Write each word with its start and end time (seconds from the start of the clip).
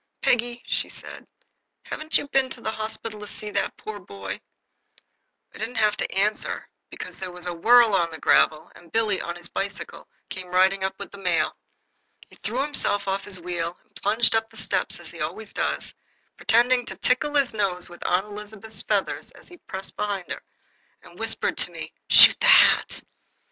"Peggy," 0.23 0.63
said 0.67 0.91
she, 0.91 1.07
"haven't 1.83 2.17
you 2.17 2.27
been 2.29 2.49
to 2.49 2.59
the 2.59 2.71
hospital 2.71 3.19
to 3.19 3.27
see 3.27 3.51
that 3.51 3.77
poor 3.77 3.99
dear 3.99 4.05
boy?" 4.07 4.41
I 5.53 5.59
didn't 5.59 5.75
have 5.75 5.95
to 5.97 6.11
answer, 6.11 6.67
for 6.97 7.11
there 7.11 7.31
was 7.31 7.45
a 7.45 7.53
whirl 7.53 7.93
on 7.93 8.09
the 8.09 8.17
gravel, 8.17 8.71
and 8.73 8.91
Billy, 8.91 9.21
on 9.21 9.35
his 9.35 9.47
bicycle, 9.47 10.07
came 10.27 10.47
riding 10.47 10.83
up 10.83 10.97
with 10.97 11.11
the 11.11 11.19
mail. 11.19 11.55
He 12.31 12.35
threw 12.37 12.61
himself 12.63 13.07
off 13.07 13.25
his 13.25 13.39
wheel 13.39 13.77
and 13.83 13.95
plunged 13.95 14.33
up 14.33 14.49
the 14.49 14.57
steps 14.57 14.99
as 14.99 15.11
he 15.11 15.21
always 15.21 15.53
does, 15.53 15.93
pretended 16.35 16.87
to 16.87 16.95
tickle 16.95 17.35
his 17.35 17.53
nose 17.53 17.87
with 17.87 18.03
Aunt 18.07 18.25
Elizabeth's 18.25 18.81
feathers 18.81 19.29
as 19.33 19.49
he 19.49 19.57
passed 19.67 19.95
behind 19.95 20.31
her, 20.31 20.41
and 21.03 21.19
whispered 21.19 21.57
to 21.59 21.69
me: 21.69 21.93
"Shoot 22.09 22.39
the 22.39 22.47
hat!" 22.47 23.03